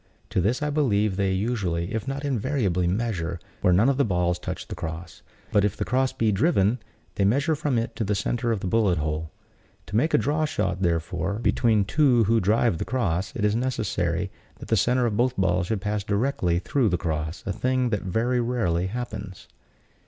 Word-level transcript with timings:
To 0.31 0.41
this 0.41 0.63
I 0.63 0.71
believe 0.71 1.15
they 1.15 1.31
usually, 1.31 1.93
if 1.93 2.07
not 2.07 2.25
invariably, 2.25 2.87
measure, 2.87 3.39
where 3.61 3.71
none 3.71 3.87
of 3.87 3.97
the 3.97 4.03
balls 4.03 4.39
touch 4.39 4.67
the 4.67 4.73
cross; 4.73 5.21
but 5.51 5.63
if 5.63 5.77
the 5.77 5.85
cross 5.85 6.11
be 6.11 6.31
driven, 6.31 6.79
they 7.13 7.23
measure 7.23 7.55
from 7.55 7.77
it 7.77 7.95
to 7.97 8.03
the 8.03 8.15
center 8.15 8.51
of 8.51 8.61
the 8.61 8.65
bullet 8.67 8.97
hole. 8.97 9.29
To 9.85 9.95
make 9.95 10.15
a 10.15 10.17
draw 10.17 10.45
shot, 10.45 10.81
therefore, 10.81 11.35
between 11.37 11.85
two 11.85 12.23
who 12.23 12.39
drive 12.39 12.79
the 12.79 12.83
cross, 12.83 13.31
it 13.35 13.45
is 13.45 13.55
necessary 13.55 14.31
that 14.57 14.69
the 14.69 14.75
center 14.75 15.05
of 15.05 15.17
both 15.17 15.37
balls 15.37 15.67
should 15.67 15.81
pass 15.81 16.03
directly 16.03 16.57
through 16.57 16.89
the 16.89 16.97
cross; 16.97 17.43
a 17.45 17.53
thing 17.53 17.91
that 17.91 18.01
very 18.01 18.39
rarely 18.41 18.87
happens. 18.87 19.47